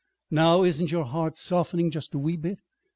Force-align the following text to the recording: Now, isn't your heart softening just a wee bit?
Now, 0.31 0.63
isn't 0.63 0.89
your 0.91 1.05
heart 1.05 1.37
softening 1.37 1.91
just 1.91 2.15
a 2.15 2.17
wee 2.17 2.35
bit? 2.35 2.57